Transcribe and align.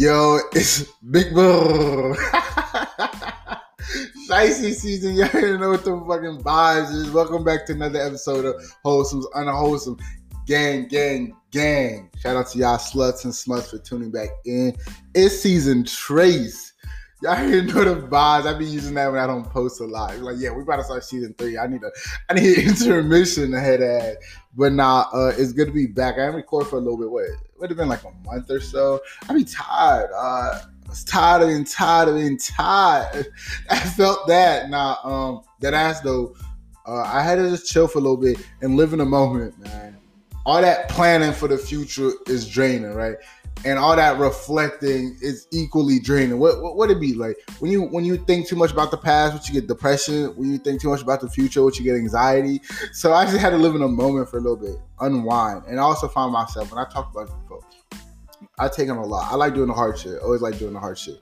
Yo, 0.00 0.38
it's 0.54 0.84
Big 1.10 1.34
Bro. 1.34 2.14
Shiesty 4.26 4.72
season, 4.72 5.14
y'all 5.14 5.28
didn't 5.28 5.60
know 5.60 5.68
what 5.68 5.84
the 5.84 5.90
fucking 6.08 6.42
vibes 6.42 6.90
is. 6.94 7.10
Welcome 7.10 7.44
back 7.44 7.66
to 7.66 7.74
another 7.74 8.00
episode 8.00 8.46
of 8.46 8.54
Wholesome's 8.82 9.26
Unwholesome. 9.34 9.98
Gang, 10.46 10.88
gang, 10.88 11.36
gang. 11.50 12.08
Shout 12.18 12.34
out 12.34 12.48
to 12.48 12.58
y'all 12.58 12.78
sluts 12.78 13.24
and 13.24 13.32
sluts 13.34 13.68
for 13.68 13.76
tuning 13.76 14.10
back 14.10 14.30
in. 14.46 14.74
It's 15.14 15.38
season 15.38 15.84
trace. 15.84 16.69
Y'all 17.22 17.36
didn't 17.36 17.74
know 17.74 17.84
the 17.84 18.00
vibes. 18.06 18.46
I 18.46 18.58
be 18.58 18.64
using 18.64 18.94
that 18.94 19.12
when 19.12 19.20
I 19.20 19.26
don't 19.26 19.44
post 19.44 19.80
a 19.82 19.84
lot. 19.84 20.18
Like, 20.20 20.36
yeah, 20.38 20.52
we 20.52 20.62
about 20.62 20.76
to 20.76 20.84
start 20.84 21.04
season 21.04 21.34
three. 21.36 21.58
I 21.58 21.66
need 21.66 21.82
a, 21.82 21.90
I 22.30 22.34
need 22.34 22.56
an 22.56 22.64
intermission 22.68 23.52
ahead 23.52 23.82
of 23.82 24.16
But 24.56 24.72
nah, 24.72 25.04
uh, 25.12 25.32
it's 25.36 25.52
good 25.52 25.66
to 25.66 25.72
be 25.72 25.86
back. 25.86 26.18
I 26.18 26.24
haven't 26.24 26.48
for 26.48 26.58
a 26.58 26.80
little 26.80 26.96
bit. 26.96 27.10
What? 27.10 27.24
It 27.24 27.36
Would 27.58 27.70
have 27.70 27.76
been 27.76 27.90
like 27.90 28.04
a 28.04 28.12
month 28.26 28.50
or 28.50 28.60
so. 28.60 29.00
I 29.28 29.34
be 29.34 29.44
tired. 29.44 30.10
Uh, 30.14 30.60
I 30.62 30.88
was 30.88 31.04
tired 31.04 31.42
of 31.42 31.48
being 31.48 31.64
tired 31.64 32.08
of 32.08 32.14
being 32.14 32.38
tired. 32.38 33.26
I 33.70 33.78
felt 33.80 34.26
that. 34.28 34.70
Nah, 34.70 34.96
um, 35.04 35.42
that 35.60 35.74
ass 35.74 36.00
though. 36.00 36.34
Uh, 36.86 37.02
I 37.02 37.22
had 37.22 37.36
to 37.36 37.50
just 37.50 37.70
chill 37.70 37.86
for 37.86 37.98
a 37.98 38.00
little 38.00 38.16
bit 38.16 38.38
and 38.62 38.76
live 38.76 38.94
in 38.94 38.98
the 38.98 39.04
moment, 39.04 39.58
man. 39.58 39.98
All 40.46 40.62
that 40.62 40.88
planning 40.88 41.34
for 41.34 41.48
the 41.48 41.58
future 41.58 42.12
is 42.26 42.48
draining, 42.48 42.94
right? 42.94 43.16
And 43.64 43.78
all 43.78 43.94
that 43.96 44.18
reflecting 44.18 45.16
is 45.20 45.46
equally 45.50 45.98
draining. 45.98 46.38
What, 46.38 46.62
what 46.62 46.76
would 46.76 46.90
it 46.90 47.00
be 47.00 47.14
like 47.14 47.36
when 47.58 47.70
you 47.70 47.82
when 47.82 48.04
you 48.04 48.16
think 48.16 48.48
too 48.48 48.56
much 48.56 48.72
about 48.72 48.90
the 48.90 48.96
past? 48.96 49.34
What 49.34 49.48
you 49.48 49.54
get 49.54 49.68
depression? 49.68 50.34
When 50.36 50.50
you 50.50 50.58
think 50.58 50.80
too 50.80 50.88
much 50.88 51.02
about 51.02 51.20
the 51.20 51.28
future? 51.28 51.62
What 51.62 51.78
you 51.78 51.84
get 51.84 51.96
anxiety? 51.96 52.60
So 52.92 53.12
I 53.12 53.24
just 53.24 53.38
had 53.38 53.50
to 53.50 53.58
live 53.58 53.74
in 53.74 53.82
a 53.82 53.88
moment 53.88 54.28
for 54.28 54.38
a 54.38 54.40
little 54.40 54.56
bit, 54.56 54.76
unwind, 55.00 55.64
and 55.66 55.78
I 55.78 55.82
also 55.82 56.08
found 56.08 56.32
myself 56.32 56.70
when 56.72 56.84
I 56.84 56.88
talk 56.88 57.10
about 57.12 57.28
it 57.28 57.34
before. 57.42 57.60
I 58.58 58.68
take 58.68 58.90
on 58.90 58.98
a 58.98 59.06
lot. 59.06 59.32
I 59.32 59.36
like 59.36 59.54
doing 59.54 59.68
the 59.68 59.74
hard 59.74 59.98
shit. 59.98 60.20
always 60.22 60.42
like 60.42 60.58
doing 60.58 60.74
the 60.74 60.80
hard 60.80 60.98
shit 60.98 61.18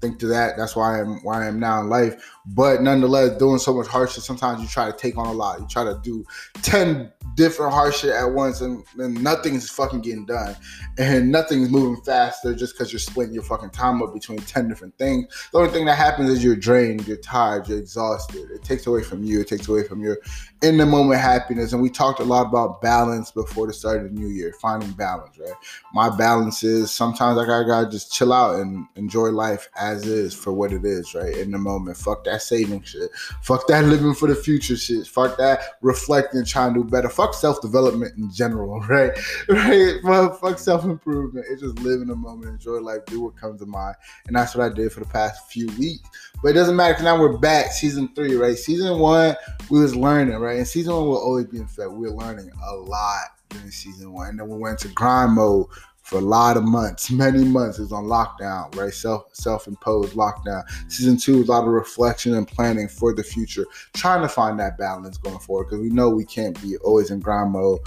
think 0.00 0.18
to 0.20 0.26
that. 0.28 0.56
That's 0.56 0.74
why 0.74 1.00
I'm 1.00 1.22
why 1.22 1.44
I 1.44 1.46
am 1.46 1.60
now 1.60 1.80
in 1.80 1.88
life. 1.88 2.36
But 2.46 2.82
nonetheless, 2.82 3.36
doing 3.38 3.58
so 3.58 3.74
much 3.74 3.86
hardship, 3.86 4.22
sometimes 4.22 4.62
you 4.62 4.68
try 4.68 4.90
to 4.90 4.96
take 4.96 5.16
on 5.18 5.26
a 5.26 5.32
lot. 5.32 5.60
You 5.60 5.66
try 5.68 5.84
to 5.84 6.00
do 6.02 6.24
10 6.62 7.12
different 7.34 7.72
hardship 7.72 8.10
at 8.10 8.24
once 8.24 8.60
and, 8.60 8.84
and 8.98 9.22
nothing's 9.22 9.68
fucking 9.70 10.00
getting 10.00 10.26
done. 10.26 10.56
And 10.98 11.30
nothing's 11.30 11.70
moving 11.70 12.02
faster 12.02 12.54
just 12.54 12.74
because 12.74 12.92
you're 12.92 13.00
splitting 13.00 13.34
your 13.34 13.42
fucking 13.42 13.70
time 13.70 14.02
up 14.02 14.12
between 14.12 14.38
10 14.38 14.68
different 14.68 14.96
things. 14.98 15.26
The 15.52 15.58
only 15.58 15.70
thing 15.70 15.84
that 15.86 15.96
happens 15.96 16.30
is 16.30 16.42
you're 16.42 16.56
drained, 16.56 17.06
you're 17.06 17.18
tired, 17.18 17.68
you're 17.68 17.78
exhausted. 17.78 18.50
It 18.50 18.62
takes 18.62 18.86
away 18.86 19.02
from 19.02 19.22
you, 19.22 19.40
it 19.40 19.48
takes 19.48 19.68
away 19.68 19.84
from 19.86 20.00
your 20.00 20.18
in 20.62 20.76
the 20.76 20.86
moment 20.86 21.20
happiness. 21.20 21.72
And 21.72 21.82
we 21.82 21.90
talked 21.90 22.20
a 22.20 22.24
lot 22.24 22.46
about 22.46 22.80
balance 22.82 23.30
before 23.30 23.66
the 23.66 23.72
start 23.72 24.04
of 24.04 24.04
the 24.04 24.20
new 24.20 24.28
year, 24.28 24.52
finding 24.60 24.92
balance, 24.92 25.38
right? 25.38 25.54
My 25.92 26.14
balance 26.14 26.62
is 26.62 26.90
sometimes 26.90 27.38
I 27.38 27.46
gotta, 27.46 27.66
gotta 27.66 27.90
just 27.90 28.12
chill 28.12 28.32
out 28.32 28.60
and 28.60 28.86
enjoy 28.96 29.28
life 29.28 29.68
as 29.78 30.06
is 30.06 30.34
for 30.34 30.52
what 30.52 30.72
it 30.72 30.84
is, 30.84 31.14
right? 31.14 31.36
In 31.36 31.50
the 31.50 31.58
moment. 31.58 31.96
Fuck 31.96 32.24
that 32.24 32.29
saving 32.38 32.82
shit. 32.82 33.10
Fuck 33.42 33.66
that 33.68 33.84
living 33.84 34.14
for 34.14 34.28
the 34.28 34.34
future 34.34 34.76
shit. 34.76 35.06
Fuck 35.06 35.38
that 35.38 35.60
reflecting, 35.80 36.44
trying 36.44 36.74
to 36.74 36.82
do 36.82 36.88
better. 36.88 37.08
Fuck 37.08 37.34
self 37.34 37.60
development 37.60 38.16
in 38.16 38.30
general, 38.32 38.80
right? 38.88 39.12
Right? 39.48 39.96
Fuck, 40.02 40.40
fuck 40.40 40.58
self 40.58 40.84
improvement. 40.84 41.46
It's 41.50 41.62
just 41.62 41.78
live 41.80 42.02
in 42.02 42.08
the 42.08 42.16
moment, 42.16 42.50
enjoy 42.50 42.80
life, 42.80 43.04
do 43.06 43.20
what 43.20 43.36
comes 43.36 43.60
to 43.60 43.66
mind. 43.66 43.96
And 44.26 44.36
that's 44.36 44.54
what 44.54 44.70
I 44.70 44.74
did 44.74 44.92
for 44.92 45.00
the 45.00 45.06
past 45.06 45.50
few 45.50 45.66
weeks. 45.78 46.08
But 46.42 46.50
it 46.50 46.54
doesn't 46.54 46.76
matter 46.76 46.94
because 46.94 47.04
now 47.04 47.20
we're 47.20 47.38
back, 47.38 47.72
season 47.72 48.08
three, 48.14 48.34
right? 48.36 48.56
Season 48.56 48.98
one, 48.98 49.36
we 49.70 49.80
was 49.80 49.94
learning, 49.94 50.36
right? 50.36 50.56
And 50.56 50.66
season 50.66 50.94
one 50.94 51.06
will 51.06 51.18
always 51.18 51.46
be 51.46 51.58
in 51.58 51.64
effect. 51.64 51.90
We're 51.90 52.10
learning 52.10 52.50
a 52.66 52.74
lot 52.74 53.24
during 53.50 53.70
season 53.70 54.12
one. 54.12 54.28
And 54.28 54.40
then 54.40 54.48
we 54.48 54.56
went 54.56 54.78
to 54.80 54.88
grind 54.88 55.32
mode 55.32 55.66
for 56.10 56.18
a 56.18 56.22
lot 56.22 56.56
of 56.56 56.64
months, 56.64 57.08
many 57.08 57.44
months. 57.44 57.78
Was 57.78 57.92
on 57.92 58.06
lockdown, 58.06 58.74
right? 58.74 58.92
Self 58.92 59.28
self 59.32 59.68
imposed 59.68 60.14
lockdown. 60.14 60.64
Season 60.90 61.16
two, 61.16 61.42
a 61.42 61.44
lot 61.44 61.62
of 61.62 61.68
reflection 61.68 62.34
and 62.34 62.48
planning 62.48 62.88
for 62.88 63.14
the 63.14 63.22
future, 63.22 63.64
trying 63.94 64.20
to 64.22 64.28
find 64.28 64.58
that 64.58 64.76
balance 64.76 65.18
going 65.18 65.38
forward 65.38 65.66
because 65.66 65.78
we 65.78 65.88
know 65.88 66.10
we 66.10 66.24
can't 66.24 66.60
be 66.60 66.76
always 66.78 67.12
in 67.12 67.20
grind 67.20 67.52
mode. 67.52 67.78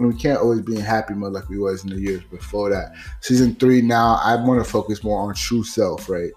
And 0.00 0.12
we 0.12 0.18
can't 0.18 0.40
always 0.40 0.62
be 0.62 0.76
in 0.76 0.80
happy 0.80 1.14
mode 1.14 1.34
like 1.34 1.48
we 1.48 1.58
was 1.58 1.84
in 1.84 1.90
the 1.90 2.00
years 2.00 2.24
before 2.24 2.70
that. 2.70 2.94
Season 3.20 3.54
three 3.54 3.82
now, 3.82 4.18
I 4.24 4.34
want 4.34 4.64
to 4.64 4.68
focus 4.68 5.04
more 5.04 5.20
on 5.20 5.34
true 5.34 5.62
self, 5.62 6.08
right? 6.08 6.32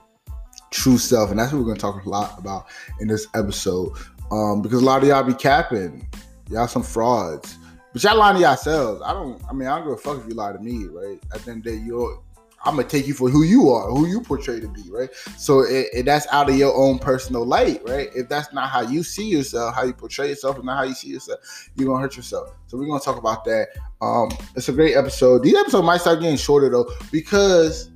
True 0.69 0.99
self, 0.99 1.31
and 1.31 1.39
that's 1.39 1.51
what 1.51 1.59
we're 1.59 1.67
gonna 1.67 1.79
talk 1.79 2.05
a 2.05 2.09
lot 2.09 2.37
about 2.37 2.67
in 2.99 3.07
this 3.07 3.25
episode. 3.33 3.93
Um, 4.31 4.61
because 4.61 4.83
a 4.83 4.85
lot 4.85 5.01
of 5.01 5.07
y'all 5.09 5.23
be 5.23 5.33
capping, 5.33 6.07
y'all 6.51 6.67
some 6.67 6.83
frauds 6.83 7.57
but 7.93 8.03
y'all 8.03 8.17
lying 8.17 8.35
to 8.35 8.41
yourselves. 8.41 9.01
I 9.05 9.13
don't. 9.13 9.41
I 9.47 9.53
mean, 9.53 9.67
I 9.67 9.77
don't 9.77 9.87
give 9.87 9.93
a 9.93 9.97
fuck 9.97 10.19
if 10.19 10.27
you 10.27 10.33
lie 10.33 10.51
to 10.51 10.59
me, 10.59 10.85
right? 10.85 11.19
At 11.33 11.41
the 11.41 11.51
end 11.51 11.65
of 11.65 11.71
the 11.71 11.79
day, 11.79 11.85
you're. 11.85 12.21
I'm 12.65 12.77
gonna 12.77 12.87
take 12.87 13.07
you 13.07 13.13
for 13.13 13.29
who 13.29 13.43
you 13.43 13.69
are, 13.71 13.89
who 13.89 14.07
you 14.07 14.21
portray 14.21 14.61
to 14.61 14.69
be, 14.69 14.83
right? 14.89 15.09
So 15.37 15.61
it, 15.61 15.87
it, 15.93 16.05
that's 16.05 16.25
out 16.31 16.49
of 16.49 16.55
your 16.55 16.73
own 16.73 16.97
personal 16.97 17.45
light, 17.45 17.81
right? 17.85 18.07
If 18.15 18.29
that's 18.29 18.53
not 18.53 18.69
how 18.69 18.81
you 18.81 19.03
see 19.03 19.27
yourself, 19.27 19.75
how 19.75 19.83
you 19.83 19.91
portray 19.91 20.29
yourself, 20.29 20.55
and 20.55 20.65
not 20.65 20.77
how 20.77 20.83
you 20.83 20.93
see 20.93 21.09
yourself, 21.09 21.69
you're 21.75 21.87
gonna 21.87 22.01
hurt 22.01 22.15
yourself. 22.15 22.55
So 22.67 22.77
we're 22.77 22.87
gonna 22.87 23.01
talk 23.01 23.17
about 23.17 23.43
that. 23.45 23.67
Um, 24.01 24.29
it's 24.55 24.69
a 24.69 24.71
great 24.71 24.95
episode. 24.95 25.43
These 25.43 25.55
episodes 25.55 25.85
might 25.85 25.99
start 25.99 26.21
getting 26.21 26.37
shorter 26.37 26.69
though, 26.69 26.89
because 27.11 27.89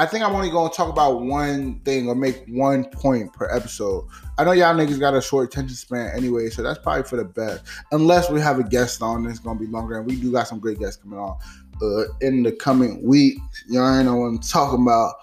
I 0.00 0.06
think 0.06 0.24
I'm 0.24 0.34
only 0.34 0.48
gonna 0.48 0.72
talk 0.72 0.88
about 0.88 1.22
one 1.22 1.80
thing 1.80 2.08
or 2.08 2.14
make 2.14 2.44
one 2.46 2.84
point 2.84 3.32
per 3.32 3.50
episode. 3.50 4.06
I 4.38 4.44
know 4.44 4.52
y'all 4.52 4.74
niggas 4.74 5.00
got 5.00 5.14
a 5.14 5.20
short 5.20 5.48
attention 5.48 5.74
span 5.74 6.12
anyway, 6.16 6.50
so 6.50 6.62
that's 6.62 6.78
probably 6.78 7.02
for 7.02 7.16
the 7.16 7.24
best. 7.24 7.64
Unless 7.90 8.30
we 8.30 8.40
have 8.40 8.60
a 8.60 8.62
guest 8.62 9.02
on, 9.02 9.26
it's 9.26 9.40
gonna 9.40 9.58
be 9.58 9.66
longer, 9.66 9.98
and 9.98 10.06
we 10.06 10.14
do 10.14 10.30
got 10.30 10.46
some 10.46 10.60
great 10.60 10.78
guests 10.78 11.02
coming 11.02 11.18
on 11.18 11.36
uh, 11.82 12.04
in 12.20 12.44
the 12.44 12.52
coming 12.52 13.02
week. 13.02 13.38
Y'all 13.68 14.04
know 14.04 14.16
what 14.16 14.26
I'm 14.26 14.38
talking 14.38 14.82
about. 14.82 15.16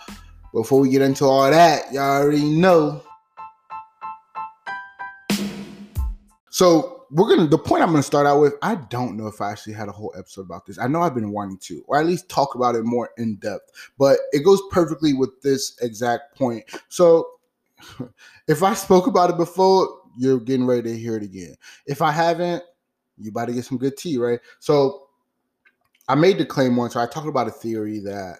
Before 0.53 0.79
we 0.79 0.89
get 0.89 1.01
into 1.01 1.25
all 1.25 1.49
that, 1.49 1.91
y'all 1.93 2.21
already 2.21 2.43
know. 2.43 3.01
So 6.49 6.94
we're 7.11 7.29
gonna 7.29 7.47
the 7.47 7.57
point 7.57 7.83
I'm 7.83 7.91
gonna 7.91 8.03
start 8.03 8.27
out 8.27 8.39
with. 8.39 8.53
I 8.61 8.75
don't 8.75 9.17
know 9.17 9.27
if 9.27 9.41
I 9.41 9.51
actually 9.51 9.73
had 9.73 9.87
a 9.87 9.91
whole 9.91 10.13
episode 10.17 10.41
about 10.41 10.65
this. 10.65 10.79
I 10.79 10.87
know 10.87 11.01
I've 11.01 11.15
been 11.15 11.31
wanting 11.31 11.57
to, 11.59 11.83
or 11.87 11.97
at 11.99 12.05
least 12.05 12.29
talk 12.29 12.55
about 12.55 12.75
it 12.75 12.83
more 12.83 13.09
in 13.17 13.35
depth, 13.37 13.91
but 13.97 14.19
it 14.31 14.43
goes 14.43 14.61
perfectly 14.71 15.13
with 15.13 15.41
this 15.41 15.77
exact 15.81 16.37
point. 16.37 16.63
So 16.89 17.27
if 18.47 18.63
I 18.63 18.73
spoke 18.73 19.07
about 19.07 19.29
it 19.29 19.37
before, 19.37 19.87
you're 20.17 20.39
getting 20.39 20.65
ready 20.65 20.83
to 20.83 20.97
hear 20.97 21.15
it 21.17 21.23
again. 21.23 21.55
If 21.85 22.01
I 22.01 22.11
haven't, 22.11 22.63
you 23.17 23.29
about 23.29 23.45
to 23.45 23.53
get 23.53 23.65
some 23.65 23.77
good 23.77 23.97
tea, 23.97 24.17
right? 24.17 24.39
So 24.59 25.07
I 26.07 26.15
made 26.15 26.37
the 26.37 26.45
claim 26.45 26.75
once, 26.75 26.93
so 26.93 26.99
I 26.99 27.07
talked 27.07 27.27
about 27.27 27.47
a 27.47 27.51
theory 27.51 27.99
that 27.99 28.39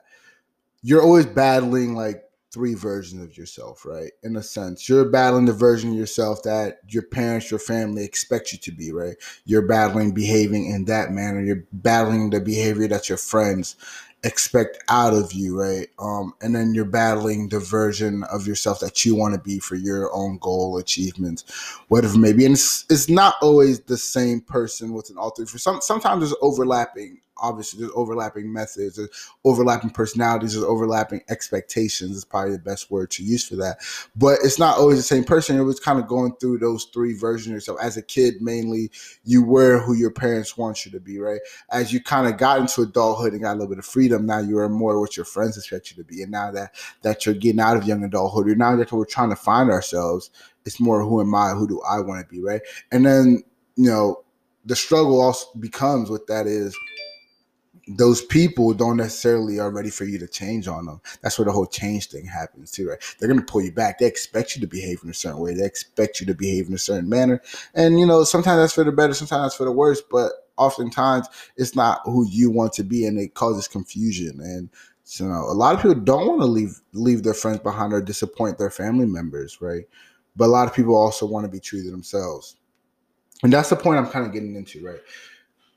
you're 0.82 1.02
always 1.02 1.26
battling 1.26 1.96
like 1.96 2.24
three 2.56 2.74
versions 2.74 3.22
of 3.22 3.38
yourself, 3.38 3.86
right? 3.86 4.14
In 4.24 4.38
a 4.38 4.42
sense, 4.42 4.88
you're 4.88 5.10
battling 5.10 5.44
the 5.44 5.52
version 5.52 5.92
of 5.92 5.98
yourself 5.98 6.42
that 6.44 6.78
your 6.88 7.04
parents, 7.04 7.52
your 7.52 7.60
family 7.60 8.06
expect 8.06 8.54
you 8.54 8.58
to 8.60 8.72
be, 8.72 8.94
right? 8.94 9.18
You're 9.44 9.68
battling 9.68 10.14
behaving 10.14 10.70
in 10.70 10.86
that 10.86 11.12
manner. 11.12 11.42
You're 11.42 11.66
battling 11.74 12.30
the 12.30 12.40
behavior 12.40 12.88
that 12.88 13.10
your 13.10 13.18
friends 13.18 13.76
expect 14.24 14.78
out 14.88 15.14
of 15.14 15.34
you, 15.34 15.60
right? 15.60 15.90
Um, 16.00 16.34
and 16.42 16.56
then 16.56 16.74
you're 16.74 16.86
battling 16.86 17.50
the 17.50 17.60
version 17.60 18.24
of 18.32 18.48
yourself 18.48 18.80
that 18.80 19.04
you 19.04 19.16
want 19.16 19.34
to 19.36 19.42
be 19.42 19.60
for 19.60 19.76
your 19.76 20.16
own 20.16 20.38
goal 20.38 20.78
achievements, 20.78 21.44
whatever 21.90 22.18
maybe. 22.18 22.46
And 22.46 22.56
it's, 22.56 22.86
it's 22.90 23.10
not 23.10 23.36
always 23.42 23.82
the 23.82 23.98
same 23.98 24.40
person 24.40 24.94
within 24.94 25.18
all 25.18 25.32
three. 25.32 25.46
For 25.46 25.60
some, 25.60 25.82
sometimes 25.82 26.22
there's 26.22 26.36
overlapping 26.42 27.20
obviously 27.38 27.80
there's 27.80 27.92
overlapping 27.96 28.52
methods, 28.52 28.96
there's 28.96 29.10
overlapping 29.44 29.90
personalities, 29.90 30.54
there's 30.54 30.66
overlapping 30.66 31.22
expectations 31.30 32.18
is 32.18 32.26
probably 32.26 32.54
the 32.54 32.60
best 32.60 32.92
word 32.92 33.12
to 33.12 33.24
use 33.24 33.48
for 33.48 33.56
that. 33.56 33.78
But 34.16 34.40
it's 34.44 34.60
not 34.60 34.78
always 34.78 34.98
the 34.98 35.04
same 35.04 35.24
person. 35.24 35.58
It 35.58 35.64
was 35.64 35.80
kind 35.80 36.00
of 36.00 36.08
going 36.08 36.36
through 36.40 36.60
those 36.60 36.86
three 36.86 37.14
versions 37.14 37.48
of 37.48 37.54
yourself. 37.54 37.80
As 37.82 37.98
a 37.98 38.02
kid, 38.02 38.42
mainly 38.42 38.92
you 39.24 39.44
were 39.44 39.80
who 39.80 39.94
your 39.94 40.12
parents 40.12 40.58
want 40.58 40.86
you 40.86 40.92
to 40.92 41.00
be, 41.00 41.20
right? 41.20 41.42
As 41.72 41.92
you 41.92 42.02
kind 42.02 42.28
of 42.28 42.38
got 42.38 42.60
into 42.60 42.82
adulthood 42.82 43.34
and 43.34 43.42
got 43.42 43.52
a 43.52 43.58
little 43.58 43.70
bit 43.70 43.80
of 43.80 43.86
freedom, 43.86 44.26
now 44.26 44.40
you 44.40 44.58
are 44.58 44.70
more 44.70 45.00
what 45.00 45.18
your 45.18 45.26
friends 45.26 45.58
expect 45.58 45.92
you 45.92 45.98
to 45.98 46.04
be. 46.04 46.22
And 46.22 46.32
now 46.32 46.52
that 46.52 46.76
that 47.02 47.26
you're 47.26 47.36
getting 47.36 47.60
out 47.60 47.78
of 47.78 47.86
young 47.86 48.04
adulthood, 48.04 48.48
or 48.48 48.56
now 48.56 48.76
that 48.76 48.92
we're 48.92 49.06
trying 49.06 49.30
to 49.30 49.36
find 49.36 49.70
ourselves, 49.70 50.32
it's 50.66 50.80
more 50.80 51.02
who 51.04 51.22
am 51.22 51.34
I, 51.36 51.52
who 51.52 51.68
do 51.68 51.82
I 51.82 52.00
want 52.00 52.28
to 52.28 52.34
be, 52.34 52.42
right? 52.42 52.62
And 52.92 53.06
then, 53.06 53.44
you 53.76 53.90
know, 53.90 54.24
the 54.66 54.76
struggle 54.76 55.22
also 55.22 55.48
becomes 55.60 56.10
what 56.10 56.28
that 56.28 56.48
is 56.48 56.76
those 57.88 58.24
people 58.26 58.74
don't 58.74 58.98
necessarily 58.98 59.60
are 59.60 59.70
ready 59.70 59.90
for 59.90 60.06
you 60.06 60.18
to 60.18 60.28
change 60.28 60.68
on 60.68 60.86
them. 60.86 61.02
That's 61.22 61.38
where 61.38 61.46
the 61.46 61.52
whole 61.52 61.68
change 61.68 62.10
thing 62.10 62.26
happens 62.26 62.72
too, 62.72 62.90
right? 62.90 63.16
They're 63.20 63.30
gonna 63.30 63.44
pull 63.44 63.62
you 63.62 63.72
back. 63.72 64.00
They 64.00 64.08
expect 64.08 64.56
you 64.56 64.62
to 64.62 64.68
behave 64.68 65.02
in 65.04 65.10
a 65.10 65.14
certain 65.14 65.40
way. 65.40 65.54
They 65.54 65.66
expect 65.66 66.20
you 66.20 66.26
to 66.26 66.34
behave 66.34 66.68
in 66.68 66.74
a 66.74 66.80
certain 66.80 67.10
manner. 67.10 67.42
And 67.74 68.00
you 68.00 68.06
know, 68.06 68.24
sometimes 68.24 68.60
that's 68.60 68.74
for 68.74 68.84
the 68.84 68.92
better, 68.92 69.14
sometimes 69.14 69.44
that's 69.44 69.56
for 69.56 69.66
the 69.66 69.72
worse, 69.72 70.02
but 70.02 70.32
oftentimes 70.58 71.28
it's 71.58 71.76
not 71.76 72.02
who 72.06 72.28
you 72.28 72.50
want 72.50 72.74
to 72.74 72.84
be 72.84 73.06
and 73.06 73.20
it 73.20 73.34
causes 73.34 73.68
confusion. 73.68 74.40
And 74.42 74.70
you 75.20 75.28
know, 75.28 75.46
a 75.48 75.54
lot 75.54 75.76
of 75.76 75.82
people 75.82 75.96
don't 75.96 76.28
want 76.28 76.42
to 76.42 76.48
leave 76.48 76.82
leave 76.94 77.24
their 77.24 77.36
friends 77.36 77.60
behind 77.60 77.94
or 77.94 78.02
disappoint 78.02 78.58
their 78.58 78.72
family 78.72 79.06
members, 79.06 79.62
right? 79.62 79.84
But 80.36 80.46
a 80.46 80.48
lot 80.48 80.68
of 80.68 80.74
people 80.74 80.96
also 80.96 81.26
want 81.26 81.46
to 81.46 81.52
be 81.52 81.60
true 81.60 81.84
to 81.84 81.92
themselves. 81.92 82.56
And 83.44 83.54
that's 83.54 83.70
the 83.70 83.76
point 83.76 84.00
I'm 84.00 84.10
kind 84.10 84.26
of 84.26 84.34
getting 84.34 84.56
into, 84.56 84.84
right? 84.84 85.02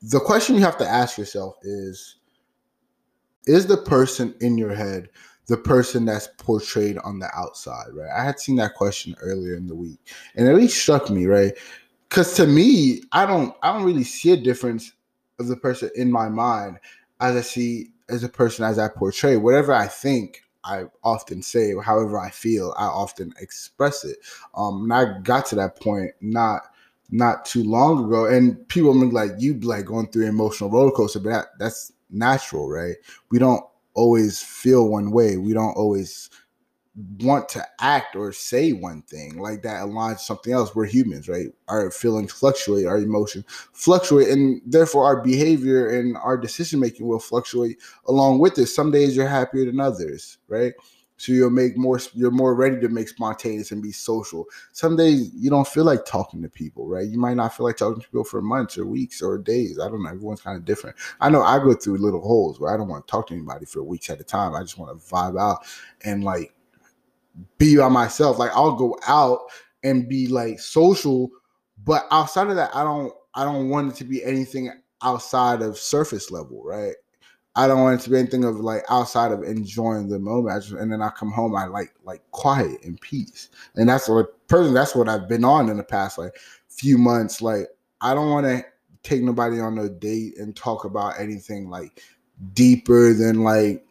The 0.01 0.19
question 0.19 0.55
you 0.55 0.61
have 0.61 0.77
to 0.77 0.87
ask 0.87 1.17
yourself 1.17 1.55
is 1.63 2.17
is 3.45 3.65
the 3.65 3.77
person 3.77 4.35
in 4.41 4.57
your 4.57 4.73
head 4.73 5.09
the 5.49 5.57
person 5.57 6.05
that's 6.05 6.29
portrayed 6.37 6.99
on 6.99 7.17
the 7.17 7.27
outside, 7.35 7.87
right? 7.93 8.11
I 8.15 8.23
had 8.23 8.39
seen 8.39 8.55
that 8.57 8.75
question 8.75 9.15
earlier 9.19 9.55
in 9.55 9.65
the 9.65 9.75
week, 9.75 9.97
and 10.35 10.47
it 10.47 10.51
really 10.51 10.67
struck 10.67 11.09
me, 11.09 11.25
right? 11.25 11.53
Because 12.07 12.35
to 12.35 12.45
me, 12.45 13.01
I 13.11 13.25
don't, 13.25 13.55
I 13.63 13.73
don't 13.73 13.83
really 13.83 14.03
see 14.03 14.31
a 14.31 14.37
difference 14.37 14.93
of 15.39 15.47
the 15.47 15.57
person 15.57 15.89
in 15.95 16.11
my 16.11 16.29
mind 16.29 16.77
as 17.19 17.35
I 17.35 17.41
see 17.41 17.89
as 18.09 18.23
a 18.23 18.29
person 18.29 18.63
as 18.63 18.77
I 18.77 18.89
portray. 18.89 19.37
Whatever 19.37 19.73
I 19.73 19.87
think, 19.87 20.43
I 20.63 20.83
often 21.03 21.41
say. 21.41 21.73
However 21.83 22.19
I 22.19 22.29
feel, 22.29 22.73
I 22.77 22.85
often 22.85 23.33
express 23.39 24.03
it. 24.03 24.17
Um, 24.55 24.83
and 24.83 24.93
I 24.93 25.19
got 25.21 25.47
to 25.47 25.55
that 25.55 25.79
point 25.79 26.11
not 26.21 26.61
not 27.11 27.45
too 27.45 27.63
long 27.63 28.05
ago, 28.05 28.25
and 28.25 28.67
people 28.67 28.93
be 28.93 29.07
like, 29.07 29.31
"You 29.39 29.59
like 29.61 29.85
going 29.85 30.07
through 30.07 30.27
emotional 30.27 30.69
roller 30.69 30.91
coaster," 30.91 31.19
but 31.19 31.29
that, 31.29 31.47
that's 31.59 31.91
natural, 32.09 32.69
right? 32.69 32.95
We 33.31 33.39
don't 33.39 33.63
always 33.93 34.41
feel 34.41 34.87
one 34.89 35.11
way. 35.11 35.37
We 35.37 35.53
don't 35.53 35.75
always 35.75 36.29
want 37.21 37.47
to 37.47 37.65
act 37.79 38.15
or 38.15 38.33
say 38.33 38.73
one 38.73 39.01
thing 39.03 39.37
like 39.37 39.61
that 39.61 39.83
aligns 39.83 40.19
something 40.19 40.51
else. 40.51 40.75
We're 40.75 40.85
humans, 40.85 41.29
right? 41.29 41.47
Our 41.67 41.91
feelings 41.91 42.31
fluctuate, 42.31 42.85
our 42.87 42.97
emotion 42.97 43.45
fluctuate, 43.73 44.29
and 44.29 44.61
therefore 44.65 45.05
our 45.05 45.21
behavior 45.21 45.89
and 45.97 46.17
our 46.17 46.37
decision 46.37 46.79
making 46.79 47.07
will 47.07 47.19
fluctuate 47.19 47.77
along 48.07 48.39
with 48.39 48.57
it. 48.57 48.67
Some 48.67 48.91
days 48.91 49.15
you're 49.15 49.27
happier 49.27 49.65
than 49.65 49.79
others, 49.79 50.39
right? 50.47 50.73
So 51.19 51.33
you'll 51.33 51.49
make 51.49 51.77
more. 51.77 51.99
You're 52.13 52.31
more 52.31 52.55
ready 52.55 52.79
to 52.79 52.87
make 52.87 53.09
spontaneous 53.09 53.73
and 53.73 53.83
be 53.83 53.91
social. 53.91 54.45
Some 54.71 54.95
days 54.95 55.31
you 55.35 55.49
don't 55.49 55.67
feel 55.67 55.83
like 55.83 56.05
talking 56.05 56.41
to 56.41 56.47
people, 56.47 56.87
right? 56.87 57.05
You 57.05 57.19
might 57.19 57.35
not 57.35 57.53
feel 57.53 57.65
like 57.65 57.75
talking 57.75 58.01
to 58.01 58.07
people 58.07 58.23
for 58.23 58.41
months 58.41 58.77
or 58.77 58.85
weeks 58.85 59.21
or 59.21 59.37
days. 59.37 59.79
I 59.79 59.89
don't 59.89 60.01
know. 60.01 60.09
Everyone's 60.09 60.41
kind 60.41 60.55
of 60.55 60.63
different. 60.63 60.95
I 61.19 61.29
know 61.29 61.41
I 61.41 61.59
go 61.59 61.73
through 61.73 61.97
little 61.97 62.21
holes 62.21 62.61
where 62.61 62.73
I 62.73 62.77
don't 62.77 62.87
want 62.87 63.05
to 63.05 63.11
talk 63.11 63.27
to 63.27 63.33
anybody 63.33 63.65
for 63.65 63.83
weeks 63.83 64.09
at 64.09 64.21
a 64.21 64.23
time. 64.23 64.55
I 64.55 64.61
just 64.61 64.77
want 64.77 64.97
to 64.97 65.05
vibe 65.05 65.37
out 65.37 65.65
and 66.05 66.23
like 66.23 66.53
be 67.57 67.75
by 67.75 67.89
myself. 67.89 68.39
Like 68.39 68.51
I'll 68.53 68.77
go 68.77 68.97
out 69.05 69.39
and 69.83 70.07
be 70.07 70.27
like 70.27 70.61
social, 70.61 71.29
but 71.83 72.07
outside 72.11 72.47
of 72.47 72.55
that, 72.55 72.73
I 72.73 72.83
don't. 72.83 73.13
I 73.35 73.43
don't 73.43 73.69
want 73.69 73.91
it 73.91 73.95
to 73.97 74.05
be 74.05 74.23
anything 74.23 74.71
outside 75.03 75.61
of 75.61 75.77
surface 75.77 76.31
level, 76.31 76.63
right? 76.63 76.95
I 77.59 77.67
don't 77.67 77.81
want 77.81 77.99
it 77.99 78.03
to 78.05 78.09
be 78.09 78.17
anything 78.17 78.45
of 78.45 78.61
like 78.61 78.85
outside 78.89 79.33
of 79.33 79.43
enjoying 79.43 80.07
the 80.07 80.17
moment. 80.17 80.63
Just, 80.63 80.75
and 80.75 80.89
then 80.89 81.01
I 81.01 81.09
come 81.09 81.29
home, 81.29 81.57
I 81.57 81.65
like 81.65 81.93
like 82.05 82.21
quiet 82.31 82.85
and 82.85 82.99
peace. 83.01 83.49
And 83.75 83.89
that's 83.89 84.07
what 84.07 84.47
person. 84.47 84.73
That's 84.73 84.95
what 84.95 85.09
I've 85.09 85.27
been 85.27 85.43
on 85.43 85.67
in 85.67 85.75
the 85.75 85.83
past 85.83 86.17
like 86.17 86.37
few 86.69 86.97
months. 86.97 87.41
Like 87.41 87.67
I 87.99 88.13
don't 88.13 88.29
want 88.29 88.45
to 88.45 88.63
take 89.03 89.23
nobody 89.23 89.59
on 89.59 89.77
a 89.77 89.89
date 89.89 90.37
and 90.37 90.55
talk 90.55 90.85
about 90.85 91.19
anything 91.19 91.69
like 91.69 92.01
deeper 92.53 93.13
than 93.13 93.43
like 93.43 93.85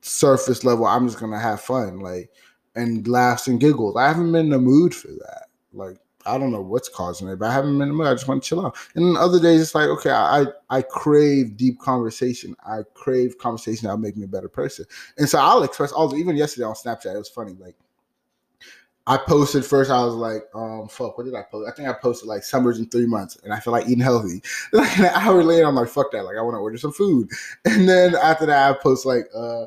surface 0.00 0.64
level. 0.64 0.86
I'm 0.86 1.06
just 1.06 1.20
gonna 1.20 1.38
have 1.38 1.60
fun, 1.60 2.00
like 2.00 2.30
and 2.76 3.06
laughs 3.06 3.46
and 3.46 3.60
giggles. 3.60 3.96
I 3.96 4.08
haven't 4.08 4.32
been 4.32 4.46
in 4.46 4.50
the 4.52 4.58
mood 4.58 4.94
for 4.94 5.08
that. 5.08 5.48
Like 5.74 5.98
I 6.26 6.38
don't 6.38 6.52
know 6.52 6.60
what's 6.60 6.88
causing 6.88 7.28
it, 7.28 7.38
but 7.38 7.48
I 7.48 7.52
haven't 7.52 7.72
been 7.72 7.82
in 7.82 7.88
the 7.88 7.94
mood. 7.94 8.06
I 8.06 8.14
just 8.14 8.28
want 8.28 8.42
to 8.42 8.48
chill 8.48 8.64
out. 8.64 8.76
And 8.94 9.16
other 9.16 9.40
days, 9.40 9.60
it's 9.60 9.74
like, 9.74 9.88
okay, 9.88 10.10
I 10.10 10.46
I 10.70 10.82
crave 10.82 11.56
deep 11.56 11.78
conversation. 11.80 12.56
I 12.66 12.80
crave 12.94 13.38
conversation 13.38 13.86
that'll 13.86 13.98
make 13.98 14.16
me 14.16 14.24
a 14.24 14.28
better 14.28 14.48
person. 14.48 14.84
And 15.18 15.28
so 15.28 15.38
I'll 15.38 15.62
express 15.62 15.92
all 15.92 16.14
even 16.16 16.36
yesterday 16.36 16.64
on 16.64 16.74
Snapchat, 16.74 17.14
it 17.14 17.18
was 17.18 17.28
funny. 17.28 17.54
Like 17.58 17.76
I 19.08 19.16
posted 19.16 19.64
first, 19.64 19.90
I 19.90 20.04
was 20.04 20.14
like, 20.14 20.42
um, 20.52 20.88
fuck, 20.88 21.16
what 21.16 21.24
did 21.24 21.34
I 21.34 21.42
post? 21.48 21.70
I 21.70 21.74
think 21.74 21.88
I 21.88 21.92
posted 21.92 22.28
like 22.28 22.42
summers 22.42 22.80
in 22.80 22.88
three 22.88 23.06
months 23.06 23.36
and 23.44 23.52
I 23.52 23.60
feel 23.60 23.72
like 23.72 23.84
eating 23.86 24.00
healthy. 24.00 24.42
Like 24.72 24.98
an 24.98 25.04
hour 25.06 25.44
later, 25.44 25.66
I'm 25.66 25.76
like, 25.76 25.88
fuck 25.88 26.10
that. 26.10 26.24
Like 26.24 26.36
I 26.36 26.42
want 26.42 26.54
to 26.54 26.58
order 26.58 26.76
some 26.76 26.92
food. 26.92 27.30
And 27.64 27.88
then 27.88 28.16
after 28.16 28.46
that, 28.46 28.70
I 28.70 28.82
post 28.82 29.06
like 29.06 29.28
uh 29.34 29.66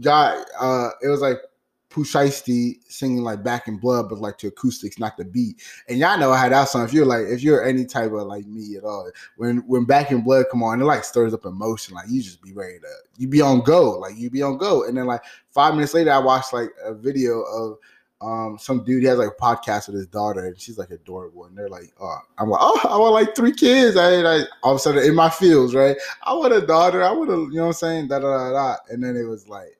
God, 0.00 0.44
uh, 0.60 0.90
it 1.02 1.08
was 1.08 1.20
like 1.20 1.38
Pooh 1.88 2.04
singing 2.04 3.22
like 3.22 3.42
Back 3.42 3.68
in 3.68 3.78
Blood, 3.78 4.08
but 4.08 4.18
like 4.18 4.38
to 4.38 4.48
acoustics, 4.48 4.98
not 4.98 5.16
the 5.16 5.24
beat. 5.24 5.62
And 5.88 5.98
y'all 5.98 6.18
know 6.18 6.32
how 6.32 6.48
that 6.48 6.68
song. 6.68 6.84
If 6.84 6.92
you're 6.92 7.06
like, 7.06 7.26
if 7.26 7.42
you're 7.42 7.64
any 7.64 7.84
type 7.84 8.12
of 8.12 8.26
like 8.26 8.46
me 8.46 8.76
at 8.76 8.84
all, 8.84 9.10
when 9.36 9.58
when 9.66 9.84
Back 9.84 10.10
in 10.10 10.22
Blood 10.22 10.46
come 10.50 10.62
on, 10.62 10.80
it 10.80 10.84
like 10.84 11.04
stirs 11.04 11.32
up 11.32 11.44
emotion. 11.44 11.94
Like 11.94 12.06
you 12.08 12.22
just 12.22 12.42
be 12.42 12.52
ready 12.52 12.78
to, 12.80 12.88
you 13.16 13.28
be 13.28 13.40
on 13.40 13.60
go, 13.60 13.98
like 13.98 14.16
you 14.16 14.30
be 14.30 14.42
on 14.42 14.58
go. 14.58 14.84
And 14.86 14.96
then 14.96 15.06
like 15.06 15.22
five 15.50 15.74
minutes 15.74 15.94
later, 15.94 16.12
I 16.12 16.18
watched 16.18 16.52
like 16.52 16.70
a 16.84 16.92
video 16.92 17.40
of 17.42 17.78
um 18.22 18.56
some 18.58 18.82
dude 18.82 19.02
he 19.02 19.08
has 19.08 19.18
like 19.18 19.28
a 19.28 19.42
podcast 19.42 19.88
with 19.88 19.96
his 19.96 20.06
daughter 20.06 20.46
and 20.46 20.58
she's 20.58 20.78
like 20.78 20.90
adorable 20.90 21.44
and 21.44 21.56
they're 21.56 21.68
like 21.68 21.92
oh 22.00 22.16
i'm 22.38 22.48
like 22.48 22.60
oh 22.62 22.80
i 22.88 22.96
want 22.96 23.12
like 23.12 23.36
three 23.36 23.52
kids 23.52 23.94
i, 23.94 24.22
I 24.22 24.44
all 24.62 24.72
of 24.72 24.76
a 24.76 24.78
sudden 24.78 25.04
in 25.04 25.14
my 25.14 25.28
fields 25.28 25.74
right 25.74 25.98
i 26.22 26.32
want 26.32 26.54
a 26.54 26.66
daughter 26.66 27.04
i 27.04 27.12
want 27.12 27.28
a 27.28 27.34
you 27.34 27.56
know 27.56 27.64
what 27.64 27.66
i'm 27.66 27.72
saying 27.74 28.08
da, 28.08 28.18
da, 28.18 28.26
da, 28.26 28.52
da. 28.52 28.76
and 28.88 29.04
then 29.04 29.16
it 29.16 29.24
was 29.24 29.48
like 29.48 29.76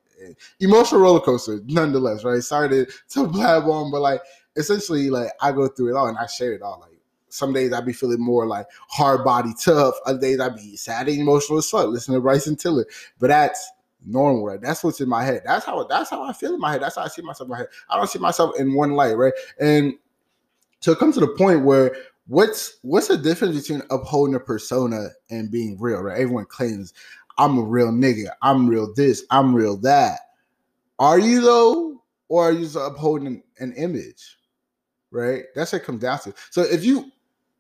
emotional 0.61 1.01
roller 1.01 1.21
coaster, 1.21 1.61
nonetheless, 1.67 2.25
right? 2.25 2.43
Sorry 2.43 2.69
to, 2.69 3.27
blab 3.27 3.65
on, 3.65 3.91
but 3.91 4.01
like 4.01 4.21
essentially, 4.57 5.11
like 5.11 5.29
I 5.41 5.53
go 5.53 5.69
through 5.69 5.91
it 5.91 5.97
all 5.97 6.09
and 6.09 6.19
I 6.19 6.27
share 6.27 6.53
it 6.53 6.63
all. 6.63 6.81
Like 6.81 6.99
some 7.29 7.53
days 7.53 7.73
I'd 7.73 7.87
be 7.87 7.93
feeling 7.93 8.21
more 8.21 8.47
like 8.47 8.67
hard 8.89 9.25
body 9.25 9.53
tough, 9.63 9.95
other 10.07 10.21
days 10.21 10.41
I'd 10.41 10.57
be 10.57 10.77
sad 10.77 11.09
and 11.09 11.21
emotional 11.21 11.59
as 11.59 11.69
fuck. 11.69 11.89
Listen 11.89 12.15
to 12.15 12.21
Bryson 12.21 12.57
Tiller, 12.57 12.87
but 13.19 13.29
that's 13.29 13.71
normal, 14.05 14.45
right? 14.45 14.61
That's 14.61 14.83
what's 14.83 15.01
in 15.01 15.09
my 15.09 15.25
head. 15.25 15.43
That's 15.45 15.65
how 15.65 15.83
that's 15.85 16.11
how 16.11 16.23
I 16.23 16.33
feel 16.33 16.55
in 16.55 16.61
my 16.61 16.73
head. 16.73 16.83
That's 16.83 16.97
how 16.97 17.03
I 17.03 17.09
see 17.09 17.23
myself 17.23 17.47
in 17.47 17.53
my 17.53 17.59
head. 17.59 17.69
I 17.91 17.97
don't 17.97 18.09
see 18.09 18.19
myself 18.19 18.59
in 18.59 18.75
one 18.75 18.93
light, 18.93 19.17
right? 19.17 19.33
And 19.61 19.95
so 20.81 20.93
it 20.93 20.99
comes 20.99 21.15
to 21.15 21.21
the 21.21 21.29
point 21.29 21.65
where 21.65 21.95
what's 22.29 22.79
what's 22.83 23.09
the 23.09 23.17
difference 23.17 23.61
between 23.61 23.83
upholding 23.91 24.35
a 24.35 24.41
persona 24.41 25.09
and 25.31 25.51
being 25.51 25.77
real, 25.81 26.01
right? 26.01 26.21
Everyone 26.21 26.47
claims 26.47 26.93
I'm 27.39 27.59
a 27.59 27.63
real 27.63 27.91
nigga. 27.91 28.31
I'm 28.43 28.69
real 28.69 28.93
this. 28.95 29.25
I'm 29.31 29.55
real 29.55 29.77
that. 29.79 30.21
Are 30.99 31.19
you 31.19 31.41
though, 31.41 32.03
or 32.29 32.49
are 32.49 32.53
you 32.53 32.61
just 32.61 32.77
upholding 32.77 33.43
an 33.59 33.73
image? 33.75 34.39
Right. 35.11 35.45
That's 35.55 35.73
what 35.73 35.85
comes 35.85 36.01
down 36.01 36.19
to. 36.21 36.35
So 36.51 36.63
if 36.63 36.85
you, 36.85 37.11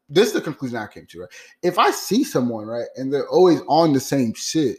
this 0.08 0.28
is 0.28 0.32
the 0.34 0.40
conclusion 0.40 0.78
I 0.78 0.86
came 0.86 1.06
to. 1.06 1.20
Right. 1.20 1.30
If 1.62 1.78
I 1.78 1.90
see 1.90 2.24
someone 2.24 2.66
right 2.66 2.88
and 2.96 3.12
they're 3.12 3.28
always 3.28 3.60
on 3.68 3.92
the 3.92 4.00
same 4.00 4.34
shit, 4.34 4.78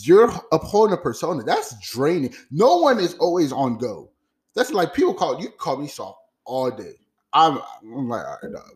you're 0.00 0.32
upholding 0.52 0.94
a 0.94 1.00
persona. 1.00 1.42
That's 1.42 1.74
draining. 1.80 2.34
No 2.50 2.78
one 2.78 2.98
is 2.98 3.14
always 3.14 3.52
on 3.52 3.78
go. 3.78 4.10
That's 4.54 4.70
like 4.70 4.94
people 4.94 5.14
call 5.14 5.40
you 5.40 5.50
call 5.50 5.76
me 5.76 5.88
soft 5.88 6.18
all 6.44 6.70
day. 6.70 6.94
I'm, 7.34 7.60
I'm 7.82 8.08
like, 8.08 8.26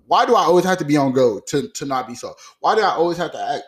why 0.07 0.25
do 0.25 0.35
I 0.35 0.43
always 0.43 0.65
have 0.65 0.79
to 0.79 0.85
be 0.85 0.97
on 0.97 1.13
go 1.13 1.41
to, 1.41 1.69
to 1.69 1.85
not 1.85 2.09
be 2.09 2.15
soft? 2.15 2.41
Why 2.61 2.75
do 2.75 2.81
I 2.81 2.91
always 2.91 3.19
have 3.19 3.33
to 3.33 3.39
act 3.39 3.65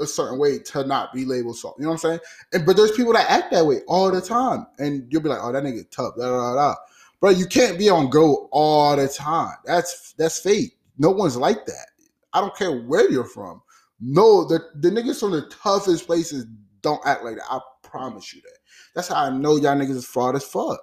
a 0.00 0.06
certain 0.06 0.38
way 0.38 0.58
to 0.58 0.84
not 0.86 1.12
be 1.12 1.24
labeled 1.24 1.56
soft. 1.56 1.78
You 1.78 1.84
know 1.84 1.90
what 1.90 2.04
I'm 2.04 2.10
saying? 2.10 2.20
And 2.52 2.66
but 2.66 2.76
there's 2.76 2.92
people 2.92 3.12
that 3.12 3.30
act 3.30 3.52
that 3.52 3.66
way 3.66 3.80
all 3.88 4.10
the 4.10 4.20
time, 4.20 4.66
and 4.78 5.06
you'll 5.10 5.22
be 5.22 5.28
like, 5.28 5.40
"Oh, 5.42 5.52
that 5.52 5.62
nigga 5.62 5.90
tough." 5.90 6.14
Da, 6.16 6.28
da, 6.28 6.54
da, 6.54 6.74
Bro, 7.20 7.30
you 7.30 7.46
can't 7.46 7.78
be 7.78 7.88
on 7.88 8.10
go 8.10 8.48
all 8.52 8.96
the 8.96 9.08
time. 9.08 9.56
That's 9.64 10.14
that's 10.18 10.38
fake. 10.38 10.78
No 10.98 11.10
one's 11.10 11.36
like 11.36 11.66
that. 11.66 11.86
I 12.32 12.40
don't 12.40 12.56
care 12.56 12.72
where 12.72 13.10
you're 13.10 13.24
from. 13.24 13.62
No, 14.00 14.46
the 14.46 14.60
the 14.76 14.90
niggas 14.90 15.20
from 15.20 15.32
the 15.32 15.42
toughest 15.62 16.06
places 16.06 16.46
don't 16.82 17.04
act 17.04 17.24
like 17.24 17.36
that. 17.36 17.50
I 17.50 17.60
promise 17.82 18.32
you 18.32 18.40
that. 18.42 18.58
That's 18.94 19.08
how 19.08 19.24
I 19.24 19.30
know 19.30 19.56
y'all 19.56 19.76
niggas 19.76 19.96
is 19.96 20.06
fraud 20.06 20.36
as 20.36 20.44
fuck. 20.44 20.80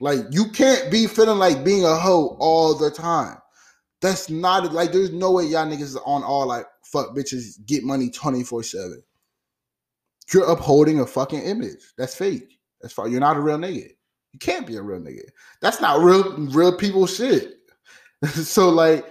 Like 0.00 0.20
you 0.30 0.50
can't 0.50 0.90
be 0.90 1.06
feeling 1.06 1.38
like 1.38 1.64
being 1.64 1.84
a 1.84 1.96
hoe 1.96 2.36
all 2.38 2.76
the 2.76 2.90
time. 2.90 3.38
That's 4.00 4.28
not 4.28 4.72
like 4.72 4.92
there's 4.92 5.12
no 5.12 5.32
way 5.32 5.44
y'all 5.44 5.66
niggas 5.66 5.80
is 5.82 5.96
on 5.96 6.22
all 6.22 6.46
like 6.46 6.66
fuck 6.84 7.14
bitches 7.16 7.64
get 7.66 7.84
money 7.84 8.10
24-7. 8.10 8.96
You're 10.32 10.50
upholding 10.50 11.00
a 11.00 11.06
fucking 11.06 11.42
image. 11.42 11.80
That's 11.98 12.14
fake. 12.14 12.58
That's 12.80 12.94
far 12.94 13.08
you're 13.08 13.20
not 13.20 13.36
a 13.36 13.40
real 13.40 13.58
nigga. 13.58 13.88
You 14.32 14.38
can't 14.38 14.66
be 14.66 14.76
a 14.76 14.82
real 14.82 15.00
nigga. 15.00 15.22
That's 15.60 15.80
not 15.80 16.00
real 16.00 16.36
real 16.48 16.76
people 16.76 17.06
shit. 17.06 17.54
so 18.32 18.70
like 18.70 19.06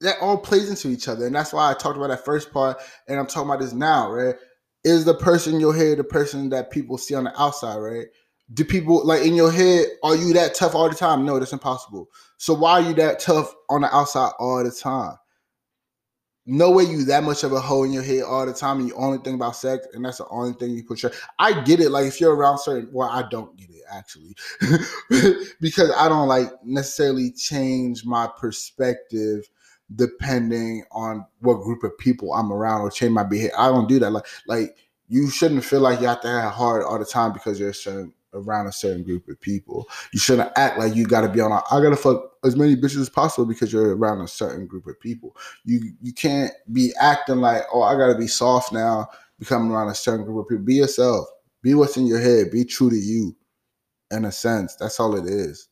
that 0.00 0.16
all 0.20 0.38
plays 0.38 0.70
into 0.70 0.88
each 0.88 1.08
other. 1.08 1.26
And 1.26 1.34
that's 1.34 1.52
why 1.52 1.70
I 1.70 1.74
talked 1.74 1.96
about 1.96 2.08
that 2.08 2.24
first 2.24 2.52
part 2.52 2.78
and 3.08 3.18
I'm 3.18 3.26
talking 3.26 3.50
about 3.50 3.60
this 3.60 3.72
now, 3.72 4.10
right? 4.10 4.36
Is 4.84 5.04
the 5.04 5.14
person 5.14 5.60
you'll 5.60 5.72
hear 5.72 5.94
the 5.94 6.04
person 6.04 6.48
that 6.50 6.70
people 6.70 6.96
see 6.96 7.14
on 7.14 7.24
the 7.24 7.40
outside, 7.42 7.76
right? 7.76 8.06
do 8.52 8.64
people 8.64 9.04
like 9.06 9.24
in 9.24 9.34
your 9.34 9.50
head 9.50 9.86
are 10.02 10.16
you 10.16 10.32
that 10.32 10.54
tough 10.54 10.74
all 10.74 10.88
the 10.88 10.94
time 10.94 11.24
no 11.24 11.38
that's 11.38 11.52
impossible 11.52 12.08
so 12.36 12.54
why 12.54 12.72
are 12.72 12.80
you 12.80 12.94
that 12.94 13.20
tough 13.20 13.54
on 13.68 13.82
the 13.82 13.94
outside 13.94 14.32
all 14.38 14.62
the 14.64 14.70
time 14.70 15.14
no 16.46 16.70
way 16.70 16.84
you 16.84 17.04
that 17.04 17.22
much 17.22 17.44
of 17.44 17.52
a 17.52 17.60
hoe 17.60 17.84
in 17.84 17.92
your 17.92 18.02
head 18.02 18.22
all 18.22 18.46
the 18.46 18.52
time 18.52 18.78
and 18.78 18.88
you 18.88 18.94
only 18.96 19.18
think 19.18 19.36
about 19.36 19.54
sex 19.54 19.86
and 19.92 20.04
that's 20.04 20.18
the 20.18 20.28
only 20.30 20.52
thing 20.54 20.70
you 20.70 20.82
portray 20.82 21.10
i 21.38 21.60
get 21.62 21.80
it 21.80 21.90
like 21.90 22.06
if 22.06 22.20
you're 22.20 22.34
around 22.34 22.58
certain 22.58 22.88
well 22.92 23.08
i 23.10 23.22
don't 23.28 23.56
get 23.56 23.68
it 23.70 23.82
actually. 23.92 24.34
Because 25.60 25.90
i 25.96 26.08
don't 26.08 26.28
like 26.28 26.48
necessarily 26.64 27.32
change 27.32 28.04
my 28.04 28.28
perspective 28.38 29.48
depending 29.96 30.84
on 30.92 31.26
what 31.40 31.62
group 31.62 31.82
of 31.82 31.96
people 31.98 32.32
i'm 32.34 32.52
around 32.52 32.80
or 32.80 32.90
change 32.90 33.12
my 33.12 33.24
behavior. 33.24 33.52
I 33.58 33.68
don't 33.68 33.88
do 33.88 33.98
that 33.98 34.10
like 34.10 34.26
like 34.46 34.76
you 35.08 35.28
shouldn't 35.28 35.64
feel 35.64 35.80
like 35.80 36.00
you 36.00 36.06
have 36.06 36.20
to 36.22 36.28
have 36.28 36.52
hard 36.52 36.84
all 36.84 36.98
the 36.98 37.04
time 37.04 37.32
because 37.32 37.58
you're 37.58 37.70
a 37.70 37.74
certain 37.74 38.14
around 38.34 38.66
a 38.66 38.72
certain 38.72 39.02
group 39.02 39.28
of 39.28 39.40
people. 39.40 39.88
You 40.12 40.18
shouldn't 40.18 40.50
act 40.56 40.78
like 40.78 40.94
you 40.94 41.06
got 41.06 41.22
to 41.22 41.28
be 41.28 41.40
on. 41.40 41.52
A, 41.52 41.62
I 41.70 41.82
gotta 41.82 41.96
fuck 41.96 42.32
as 42.44 42.56
many 42.56 42.76
bitches 42.76 43.00
as 43.00 43.08
possible 43.08 43.46
because 43.46 43.72
you're 43.72 43.96
around 43.96 44.20
a 44.20 44.28
certain 44.28 44.66
group 44.66 44.86
of 44.86 44.98
people. 45.00 45.36
You 45.64 45.92
you 46.00 46.12
can't 46.12 46.52
be 46.72 46.92
acting 47.00 47.36
like 47.36 47.62
oh 47.72 47.82
I 47.82 47.96
gotta 47.96 48.18
be 48.18 48.26
soft 48.26 48.72
now. 48.72 49.08
Becoming 49.38 49.70
around 49.70 49.88
a 49.88 49.94
certain 49.94 50.26
group 50.26 50.44
of 50.44 50.48
people. 50.48 50.64
Be 50.64 50.74
yourself. 50.74 51.26
Be 51.62 51.74
what's 51.74 51.96
in 51.96 52.06
your 52.06 52.20
head. 52.20 52.50
Be 52.50 52.64
true 52.64 52.90
to 52.90 52.96
you. 52.96 53.34
In 54.10 54.24
a 54.24 54.32
sense, 54.32 54.74
that's 54.76 54.98
all 54.98 55.16
it 55.16 55.24
is. 55.24 55.68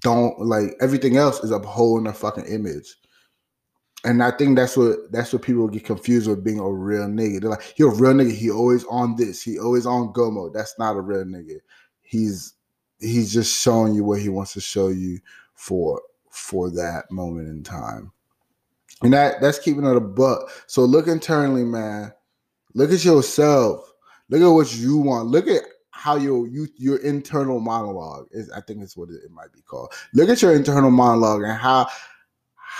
Don't 0.00 0.38
like 0.40 0.76
everything 0.80 1.16
else 1.16 1.44
is 1.44 1.50
upholding 1.50 2.06
a 2.06 2.12
fucking 2.12 2.46
image 2.46 2.96
and 4.04 4.22
I 4.22 4.30
think 4.30 4.56
that's 4.56 4.76
what 4.76 5.12
that's 5.12 5.32
what 5.32 5.42
people 5.42 5.68
get 5.68 5.84
confused 5.84 6.28
with 6.28 6.42
being 6.42 6.58
a 6.58 6.70
real 6.70 7.06
nigga. 7.06 7.40
They're 7.40 7.50
like, 7.50 7.74
you're 7.76 7.92
a 7.92 7.96
real 7.96 8.14
nigga. 8.14 8.34
He 8.34 8.50
always 8.50 8.84
on 8.84 9.16
this. 9.16 9.42
He 9.42 9.58
always 9.58 9.86
on 9.86 10.12
go 10.12 10.30
mode. 10.30 10.54
That's 10.54 10.78
not 10.78 10.96
a 10.96 11.00
real 11.00 11.24
nigga. 11.24 11.60
He's 12.02 12.54
he's 12.98 13.32
just 13.32 13.60
showing 13.60 13.94
you 13.94 14.04
what 14.04 14.20
he 14.20 14.28
wants 14.28 14.54
to 14.54 14.60
show 14.60 14.88
you 14.88 15.18
for 15.54 16.00
for 16.30 16.70
that 16.70 17.10
moment 17.10 17.48
in 17.48 17.62
time. 17.62 18.12
And 19.02 19.12
that 19.12 19.40
that's 19.40 19.58
keeping 19.58 19.84
it 19.84 19.96
a 19.96 20.00
buck. 20.00 20.50
So 20.66 20.84
look 20.84 21.06
internally, 21.06 21.64
man. 21.64 22.12
Look 22.74 22.92
at 22.92 23.04
yourself. 23.04 23.92
Look 24.28 24.40
at 24.40 24.48
what 24.48 24.74
you 24.74 24.96
want. 24.96 25.28
Look 25.28 25.46
at 25.46 25.62
how 25.90 26.16
your 26.16 26.46
you 26.46 26.68
your 26.76 26.96
internal 26.98 27.60
monologue 27.60 28.28
is. 28.30 28.50
I 28.50 28.62
think 28.62 28.82
it's 28.82 28.96
what 28.96 29.10
it, 29.10 29.20
it 29.24 29.30
might 29.30 29.52
be 29.52 29.60
called. 29.60 29.92
Look 30.14 30.30
at 30.30 30.40
your 30.40 30.54
internal 30.54 30.90
monologue 30.90 31.42
and 31.42 31.52
how 31.52 31.88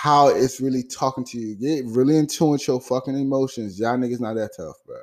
how 0.01 0.29
it's 0.29 0.63
really 0.63 0.83
talking 0.83 1.25
to 1.25 1.39
you. 1.39 1.55
Get 1.55 1.85
really 1.85 2.17
in 2.17 2.27
tune 2.27 2.53
with 2.53 2.67
your 2.67 2.81
fucking 2.81 3.19
emotions. 3.19 3.79
Y'all 3.79 3.99
niggas 3.99 4.19
not 4.19 4.35
that 4.37 4.53
tough, 4.57 4.77
bro. 4.87 4.97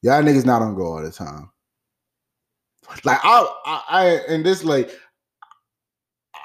Y'all 0.00 0.22
niggas 0.22 0.46
not 0.46 0.62
on 0.62 0.74
go 0.74 0.94
all 0.94 1.02
the 1.02 1.10
time. 1.10 1.50
Like 3.04 3.20
I, 3.22 3.46
I, 3.66 3.82
I 3.88 4.06
and 4.30 4.46
this 4.46 4.64
like 4.64 4.90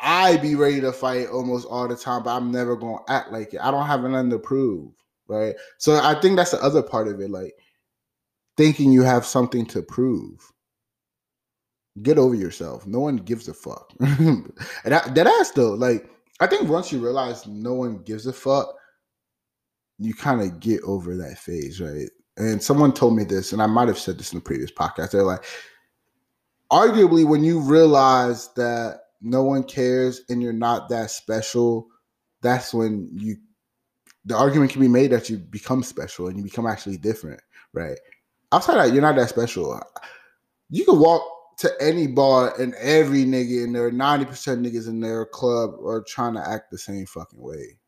I 0.01 0.35
be 0.35 0.55
ready 0.55 0.81
to 0.81 0.91
fight 0.91 1.27
almost 1.29 1.65
all 1.69 1.87
the 1.87 1.95
time, 1.95 2.23
but 2.23 2.35
I'm 2.35 2.51
never 2.51 2.75
gonna 2.75 2.97
act 3.07 3.31
like 3.31 3.53
it. 3.53 3.61
I 3.63 3.71
don't 3.71 3.87
have 3.87 4.01
nothing 4.01 4.29
to 4.31 4.39
prove, 4.39 4.91
right? 5.29 5.55
So 5.77 6.01
I 6.03 6.19
think 6.19 6.35
that's 6.35 6.51
the 6.51 6.61
other 6.61 6.83
part 6.83 7.07
of 7.07 7.21
it, 7.21 7.29
like 7.29 7.53
thinking 8.57 8.91
you 8.91 9.03
have 9.03 9.25
something 9.25 9.65
to 9.67 9.81
prove. 9.81 10.51
Get 12.01 12.17
over 12.17 12.35
yourself. 12.35 12.85
No 12.85 12.99
one 12.99 13.15
gives 13.15 13.47
a 13.47 13.53
fuck. 13.53 13.93
and 14.01 14.51
that, 14.83 15.15
that 15.15 15.27
ass 15.27 15.51
though, 15.51 15.73
like 15.73 16.09
I 16.39 16.47
think 16.47 16.69
once 16.69 16.91
you 16.91 16.99
realize 16.99 17.47
no 17.47 17.73
one 17.73 18.03
gives 18.03 18.27
a 18.27 18.33
fuck, 18.33 18.73
you 19.97 20.13
kind 20.13 20.41
of 20.41 20.59
get 20.59 20.81
over 20.83 21.15
that 21.15 21.39
phase, 21.39 21.81
right? 21.81 22.09
And 22.37 22.61
someone 22.61 22.93
told 22.93 23.15
me 23.15 23.23
this, 23.23 23.51
and 23.51 23.61
I 23.61 23.65
might 23.65 23.87
have 23.87 23.97
said 23.97 24.19
this 24.19 24.31
in 24.31 24.37
the 24.37 24.43
previous 24.43 24.71
podcast. 24.71 25.11
They're 25.11 25.23
like, 25.23 25.43
arguably, 26.71 27.27
when 27.27 27.43
you 27.43 27.59
realize 27.59 28.49
that 28.55 28.99
no 29.21 29.43
one 29.43 29.63
cares 29.63 30.21
and 30.29 30.41
you're 30.41 30.53
not 30.53 30.89
that 30.89 31.09
special, 31.09 31.87
that's 32.41 32.73
when 32.73 33.09
you 33.11 33.37
the 34.25 34.35
argument 34.35 34.71
can 34.71 34.81
be 34.81 34.89
made 34.89 35.11
that 35.11 35.29
you 35.29 35.37
become 35.37 35.81
special 35.81 36.27
and 36.27 36.37
you 36.37 36.43
become 36.43 36.67
actually 36.67 36.97
different, 36.97 37.39
right? 37.73 37.97
Outside 38.51 38.75
that, 38.75 38.93
you're 38.93 39.01
not 39.01 39.15
that 39.15 39.29
special. 39.29 39.81
You 40.69 40.83
can 40.83 40.99
walk 40.99 41.23
to 41.57 41.71
any 41.81 42.07
bar 42.07 42.59
and 42.59 42.75
every 42.75 43.25
nigga 43.25 43.63
in 43.63 43.73
there, 43.73 43.91
90% 43.91 44.27
niggas 44.65 44.87
in 44.87 44.99
their 44.99 45.25
club 45.25 45.71
are 45.83 46.03
trying 46.07 46.35
to 46.35 46.47
act 46.47 46.69
the 46.71 46.77
same 46.77 47.05
fucking 47.05 47.41
way. 47.41 47.79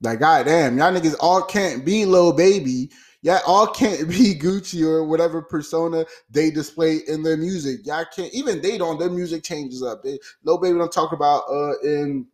Like, 0.00 0.20
goddamn, 0.20 0.78
y'all 0.78 0.92
niggas 0.92 1.16
all 1.20 1.42
can't 1.42 1.84
be 1.84 2.06
Lil 2.06 2.32
Baby. 2.32 2.90
Y'all 3.22 3.40
all 3.46 3.66
can't 3.66 4.08
be 4.08 4.34
Gucci 4.34 4.82
or 4.82 5.04
whatever 5.04 5.42
persona 5.42 6.06
they 6.30 6.50
display 6.50 7.00
in 7.08 7.22
their 7.22 7.36
music. 7.36 7.80
Y'all 7.84 8.06
can't, 8.14 8.32
even 8.32 8.62
they 8.62 8.78
don't, 8.78 8.98
their 8.98 9.10
music 9.10 9.42
changes 9.42 9.82
up. 9.82 10.02
They, 10.02 10.18
Lil 10.44 10.58
Baby 10.58 10.78
don't 10.78 10.92
talk 10.92 11.12
about 11.12 11.42
uh 11.50 11.78
in 11.82 12.26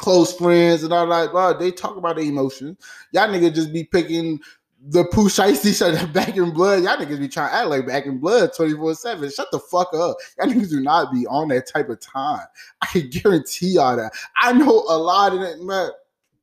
close 0.00 0.32
friends 0.32 0.82
and 0.82 0.92
all 0.92 1.06
that. 1.06 1.30
Blah. 1.30 1.52
They 1.52 1.70
talk 1.70 1.96
about 1.96 2.16
the 2.16 2.22
emotions. 2.22 2.78
Y'all 3.12 3.28
niggas 3.28 3.54
just 3.54 3.72
be 3.72 3.84
picking 3.84 4.40
the 4.82 5.04
Pooh 5.04 5.28
Shiesty 5.28 5.76
shut 5.76 6.12
back 6.12 6.36
in 6.36 6.50
blood. 6.52 6.82
Y'all 6.82 6.96
niggas 6.96 7.18
be 7.18 7.28
trying 7.28 7.50
to 7.50 7.54
act 7.54 7.68
like 7.68 7.86
back 7.86 8.06
in 8.06 8.18
blood 8.18 8.50
24-7. 8.52 9.34
Shut 9.34 9.48
the 9.52 9.58
fuck 9.58 9.92
up. 9.94 10.16
Y'all 10.38 10.48
niggas 10.48 10.70
do 10.70 10.80
not 10.80 11.12
be 11.12 11.26
on 11.26 11.48
that 11.48 11.66
type 11.66 11.88
of 11.88 12.00
time. 12.00 12.46
I 12.80 12.86
can 12.86 13.10
guarantee 13.10 13.74
y'all 13.74 13.96
that. 13.96 14.12
I 14.36 14.52
know 14.52 14.84
a 14.88 14.96
lot 14.96 15.34
of 15.34 15.40
that, 15.40 15.60
man. 15.60 15.90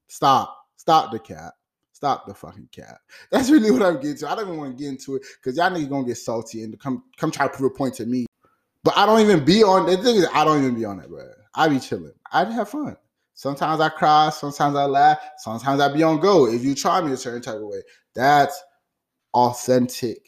Stop. 0.08 0.56
Stop 0.78 1.12
the 1.12 1.20
cap. 1.20 1.54
Stop 1.92 2.28
the 2.28 2.34
fucking 2.34 2.70
cap. 2.72 3.00
That's 3.32 3.50
really 3.50 3.72
what 3.72 3.82
I'm 3.82 3.96
getting 3.96 4.18
to. 4.18 4.30
I 4.30 4.36
don't 4.36 4.48
even 4.48 4.58
want 4.58 4.78
to 4.78 4.84
get 4.84 4.90
into 4.90 5.16
it 5.16 5.24
because 5.42 5.58
y'all 5.58 5.72
niggas 5.72 5.90
gonna 5.90 6.06
get 6.06 6.18
salty 6.18 6.64
and 6.64 6.80
come 6.80 7.04
come 7.18 7.32
try 7.32 7.48
to 7.48 7.54
prove 7.54 7.72
a 7.72 7.76
point 7.76 7.96
to 7.96 8.06
me. 8.06 8.28
But 8.84 8.96
I 8.96 9.06
don't 9.08 9.20
even 9.20 9.44
be 9.44 9.64
on 9.64 9.88
the 9.88 9.98
thing 9.98 10.16
is 10.16 10.28
I 10.32 10.46
don't 10.46 10.60
even 10.60 10.76
be 10.76 10.86
on 10.86 10.98
that, 10.98 11.10
bro. 11.10 11.28
I 11.56 11.68
be 11.68 11.80
chilling. 11.80 12.14
I 12.32 12.46
have 12.46 12.70
fun. 12.70 12.96
Sometimes 13.34 13.82
I 13.82 13.90
cry, 13.90 14.30
sometimes 14.32 14.76
I 14.76 14.86
laugh, 14.86 15.20
sometimes 15.38 15.80
I 15.80 15.94
be 15.94 16.02
on 16.02 16.20
go. 16.20 16.48
If 16.48 16.64
you 16.64 16.74
try 16.74 17.02
me 17.02 17.12
a 17.12 17.18
certain 17.18 17.42
type 17.42 17.56
of 17.56 17.64
way, 17.64 17.82
that's 18.18 18.62
authentic 19.34 20.28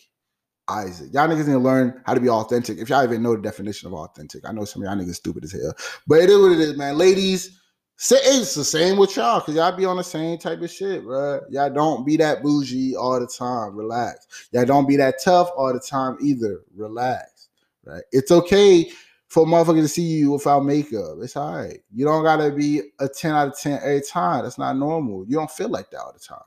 Isaac. 0.70 1.10
Y'all 1.12 1.28
niggas 1.28 1.48
need 1.48 1.54
to 1.54 1.58
learn 1.58 2.00
how 2.06 2.14
to 2.14 2.22
be 2.22 2.30
authentic. 2.30 2.78
If 2.78 2.90
y'all 2.90 3.04
even 3.04 3.24
know 3.24 3.36
the 3.36 3.42
definition 3.42 3.88
of 3.88 3.96
authentic, 3.96 4.48
I 4.48 4.52
know 4.52 4.66
some 4.66 4.84
of 4.84 4.88
y'all 4.88 4.96
niggas 4.96 5.16
stupid 5.16 5.44
as 5.44 5.52
hell, 5.52 5.74
but 6.06 6.20
it 6.20 6.30
is 6.30 6.40
what 6.40 6.52
it 6.52 6.60
is, 6.60 6.78
man. 6.78 6.96
Ladies, 6.96 7.60
it's 7.98 8.54
the 8.54 8.64
same 8.64 8.98
with 8.98 9.16
y'all 9.18 9.40
because 9.40 9.56
y'all 9.56 9.76
be 9.76 9.86
on 9.86 9.98
the 9.98 10.04
same 10.04 10.38
type 10.38 10.62
of 10.62 10.70
shit, 10.70 11.04
bro. 11.04 11.42
Y'all 11.50 11.72
don't 11.72 12.06
be 12.06 12.16
that 12.18 12.44
bougie 12.44 12.96
all 12.96 13.20
the 13.20 13.28
time. 13.28 13.76
Relax. 13.76 14.48
Y'all 14.52 14.66
don't 14.66 14.88
be 14.88 14.96
that 14.98 15.16
tough 15.24 15.50
all 15.58 15.74
the 15.74 15.80
time 15.80 16.18
either. 16.22 16.62
Relax. 16.76 17.50
Right? 17.84 18.04
It's 18.12 18.32
okay 18.32 18.92
for 19.28 19.44
a 19.44 19.46
motherfucker 19.46 19.82
to 19.82 19.88
see 19.88 20.04
you 20.04 20.32
without 20.32 20.64
makeup. 20.64 21.18
It's 21.22 21.36
all 21.36 21.56
right. 21.56 21.80
You 21.92 22.06
don't 22.06 22.24
gotta 22.24 22.52
be 22.52 22.82
a 23.00 23.08
10 23.10 23.32
out 23.32 23.48
of 23.50 23.60
10 23.60 23.80
every 23.84 24.02
time. 24.02 24.44
That's 24.44 24.60
not 24.60 24.78
normal. 24.78 25.26
You 25.28 25.38
don't 25.38 25.52
feel 25.52 25.70
like 25.70 25.90
that 25.90 26.00
all 26.00 26.14
the 26.14 26.20
time. 26.20 26.38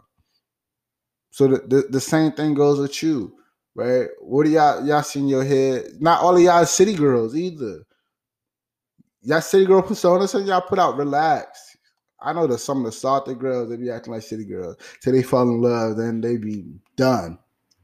So 1.32 1.48
the, 1.48 1.58
the, 1.66 1.86
the 1.88 2.00
same 2.00 2.32
thing 2.32 2.52
goes 2.52 2.78
with 2.78 3.02
you, 3.02 3.34
right? 3.74 4.06
What 4.20 4.44
do 4.44 4.50
y'all 4.50 4.86
y'all 4.86 5.02
see 5.02 5.20
in 5.20 5.28
your 5.28 5.44
head? 5.44 5.86
Not 5.98 6.20
all 6.20 6.36
of 6.36 6.42
y'all 6.42 6.66
city 6.66 6.94
girls 6.94 7.34
either. 7.34 7.80
Y'all 9.22 9.40
city 9.40 9.64
girl 9.64 9.80
persona, 9.80 10.28
so 10.28 10.38
y'all 10.38 10.60
put 10.60 10.78
out 10.78 10.98
relax. 10.98 11.74
I 12.20 12.34
know 12.34 12.46
that 12.46 12.58
some 12.58 12.78
of 12.78 12.84
the 12.84 12.92
salty 12.92 13.34
girls 13.34 13.70
they 13.70 13.76
be 13.76 13.90
acting 13.90 14.12
like 14.12 14.22
city 14.22 14.44
girls 14.44 14.76
till 15.00 15.14
they 15.14 15.22
fall 15.22 15.48
in 15.48 15.62
love, 15.62 15.96
then 15.96 16.20
they 16.20 16.36
be 16.36 16.66
done, 16.96 17.38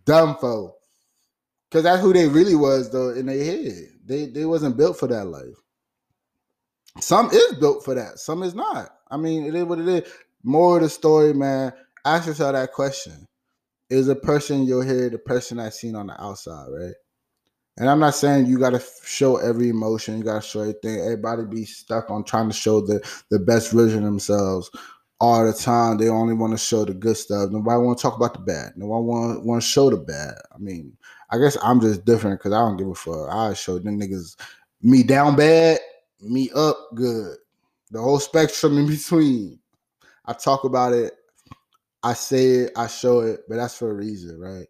done 0.04 0.36
for. 0.36 0.74
Cause 1.70 1.84
that's 1.84 2.02
who 2.02 2.12
they 2.12 2.28
really 2.28 2.54
was 2.54 2.90
though 2.90 3.10
in 3.10 3.26
their 3.26 3.42
head. 3.42 3.88
They 4.04 4.26
they 4.26 4.44
wasn't 4.44 4.76
built 4.76 4.98
for 4.98 5.06
that 5.06 5.24
life. 5.24 5.56
Some 7.00 7.30
is 7.30 7.54
built 7.54 7.82
for 7.82 7.94
that. 7.94 8.18
Some 8.18 8.42
is 8.42 8.54
not. 8.54 8.90
I 9.10 9.16
mean, 9.16 9.46
it 9.46 9.54
is 9.54 9.64
what 9.64 9.78
it 9.78 9.88
is. 9.88 10.12
More 10.42 10.76
of 10.76 10.82
the 10.82 10.90
story, 10.90 11.32
man. 11.32 11.72
Ask 12.04 12.26
yourself 12.26 12.52
that 12.52 12.72
question 12.72 13.27
is 13.90 14.08
a 14.08 14.14
person 14.16 14.64
you'll 14.64 14.82
hear 14.82 15.08
the 15.08 15.18
person 15.18 15.58
I 15.58 15.70
seen 15.70 15.94
on 15.94 16.08
the 16.08 16.22
outside, 16.22 16.66
right? 16.70 16.94
And 17.78 17.88
I'm 17.88 18.00
not 18.00 18.14
saying 18.14 18.46
you 18.46 18.58
gotta 18.58 18.82
show 19.04 19.36
every 19.36 19.68
emotion, 19.68 20.18
you 20.18 20.24
gotta 20.24 20.44
show 20.44 20.60
everything. 20.60 21.00
Everybody 21.00 21.44
be 21.44 21.64
stuck 21.64 22.10
on 22.10 22.24
trying 22.24 22.48
to 22.48 22.54
show 22.54 22.80
the 22.80 23.00
the 23.30 23.38
best 23.38 23.72
version 23.72 23.98
of 23.98 24.04
themselves 24.04 24.70
all 25.20 25.46
the 25.46 25.52
time. 25.52 25.96
They 25.96 26.08
only 26.08 26.34
want 26.34 26.52
to 26.52 26.58
show 26.58 26.84
the 26.84 26.94
good 26.94 27.16
stuff. 27.16 27.50
Nobody 27.50 27.80
want 27.80 27.98
to 27.98 28.02
talk 28.02 28.16
about 28.16 28.34
the 28.34 28.40
bad. 28.40 28.72
Nobody 28.76 29.04
want 29.04 29.44
want 29.44 29.62
to 29.62 29.68
show 29.68 29.90
the 29.90 29.96
bad. 29.96 30.34
I 30.52 30.58
mean, 30.58 30.96
I 31.30 31.38
guess 31.38 31.56
I'm 31.62 31.80
just 31.80 32.04
different 32.04 32.40
because 32.40 32.52
I 32.52 32.58
don't 32.58 32.76
give 32.76 32.88
a 32.88 32.94
fuck. 32.94 33.28
I 33.30 33.54
show 33.54 33.78
them 33.78 34.00
niggas 34.00 34.36
me 34.82 35.02
down 35.02 35.36
bad, 35.36 35.78
me 36.20 36.50
up 36.54 36.76
good, 36.94 37.36
the 37.90 38.00
whole 38.00 38.18
spectrum 38.18 38.78
in 38.78 38.86
between. 38.86 39.58
I 40.26 40.32
talk 40.32 40.64
about 40.64 40.92
it 40.92 41.14
I 42.08 42.14
say 42.14 42.46
it, 42.46 42.72
I 42.74 42.86
show 42.86 43.20
it, 43.20 43.40
but 43.48 43.56
that's 43.56 43.76
for 43.76 43.90
a 43.90 43.94
reason, 43.94 44.40
right? 44.40 44.66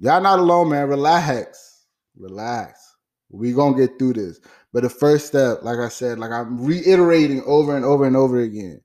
Y'all 0.00 0.20
not 0.20 0.40
alone, 0.40 0.70
man. 0.70 0.88
Relax. 0.88 1.84
Relax. 2.16 2.96
We 3.30 3.52
gonna 3.52 3.76
get 3.76 3.96
through 3.96 4.14
this. 4.14 4.40
But 4.72 4.82
the 4.82 4.88
first 4.88 5.28
step, 5.28 5.62
like 5.62 5.78
I 5.78 5.88
said, 5.88 6.18
like 6.18 6.32
I'm 6.32 6.60
reiterating 6.60 7.44
over 7.46 7.76
and 7.76 7.84
over 7.84 8.06
and 8.06 8.16
over 8.16 8.40
again. 8.40 8.80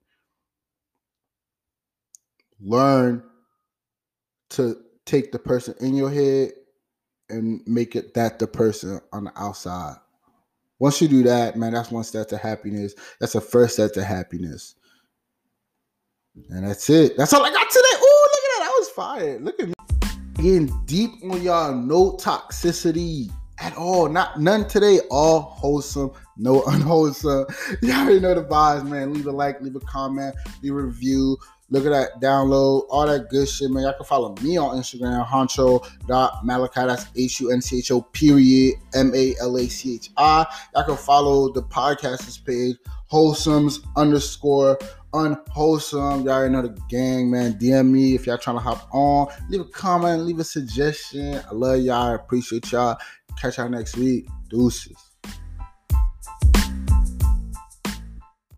Learn 2.61 3.23
to 4.51 4.77
take 5.05 5.31
the 5.31 5.39
person 5.39 5.73
in 5.79 5.95
your 5.95 6.11
head 6.11 6.51
and 7.29 7.61
make 7.65 7.95
it 7.95 8.13
that 8.13 8.37
the 8.37 8.45
person 8.45 9.01
on 9.11 9.23
the 9.23 9.33
outside. 9.35 9.95
Once 10.77 11.01
you 11.01 11.07
do 11.07 11.23
that, 11.23 11.55
man, 11.55 11.73
that's 11.73 11.89
one 11.89 12.03
step 12.03 12.27
to 12.27 12.37
happiness. 12.37 12.93
That's 13.19 13.33
the 13.33 13.41
first 13.41 13.73
step 13.73 13.93
to 13.93 14.03
happiness. 14.03 14.75
And 16.49 16.67
that's 16.67 16.89
it. 16.89 17.17
That's 17.17 17.33
all 17.33 17.45
I 17.45 17.51
got 17.51 17.69
today. 17.69 17.95
Ooh, 17.95 18.27
look 18.33 18.43
at 18.43 18.51
that. 18.53 18.59
That 18.59 18.73
was 18.77 18.89
fire. 18.89 19.39
Look 19.39 19.59
at 19.59 19.67
me. 19.67 19.73
Getting 20.35 20.85
deep 20.85 21.11
on 21.23 21.41
y'all. 21.41 21.73
No 21.73 22.13
toxicity 22.13 23.31
at 23.59 23.75
all. 23.75 24.07
Not 24.07 24.39
none 24.39 24.67
today. 24.67 24.99
All 25.09 25.41
wholesome 25.41 26.11
no 26.37 26.63
unwholesome. 26.67 27.45
You 27.81 27.93
already 27.93 28.19
know 28.19 28.33
the 28.33 28.43
vibes, 28.43 28.87
man. 28.87 29.13
Leave 29.13 29.27
a 29.27 29.31
like, 29.31 29.61
leave 29.61 29.75
a 29.75 29.79
comment, 29.81 30.35
leave 30.61 30.73
a 30.73 30.75
review. 30.75 31.37
Look 31.69 31.85
at 31.85 31.89
that, 31.89 32.21
download, 32.21 32.85
all 32.89 33.05
that 33.07 33.27
good 33.29 33.47
shit, 33.49 33.69
man. 33.69 33.83
Y'all 33.83 33.91
can 33.91 34.05
follow 34.05 34.33
me 34.41 34.55
on 34.55 34.77
Instagram, 34.77 35.27
huncho.malachi. 35.27 36.81
That's 36.87 37.07
H 37.17 37.41
U 37.41 37.51
N 37.51 37.61
C 37.61 37.79
H 37.79 37.91
O 37.91 38.01
period 38.01 38.75
M 38.93 39.11
A 39.13 39.35
L 39.41 39.57
A 39.57 39.67
C 39.67 39.95
H 39.95 40.11
I. 40.15 40.45
Y'all 40.73 40.85
can 40.85 40.95
follow 40.95 41.51
the 41.51 41.63
podcast's 41.63 42.37
page, 42.37 42.77
wholesomes 43.11 43.85
underscore 43.97 44.79
unwholesome. 45.17 46.21
Y'all 46.21 46.29
already 46.29 46.53
know 46.53 46.61
the 46.61 46.79
gang, 46.89 47.29
man. 47.29 47.53
DM 47.53 47.89
me 47.89 48.15
if 48.15 48.25
y'all 48.27 48.37
trying 48.37 48.57
to 48.57 48.61
hop 48.61 48.87
on. 48.93 49.27
Leave 49.49 49.61
a 49.61 49.65
comment, 49.65 50.23
leave 50.23 50.39
a 50.39 50.43
suggestion. 50.43 51.41
I 51.49 51.53
love 51.53 51.79
y'all. 51.79 52.11
I 52.11 52.15
appreciate 52.15 52.71
y'all. 52.71 52.97
Catch 53.39 53.57
y'all 53.57 53.69
next 53.69 53.97
week. 53.97 54.27
Deuces. 54.49 55.06